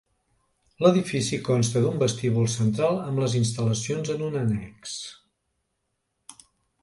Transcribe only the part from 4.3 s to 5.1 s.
annex.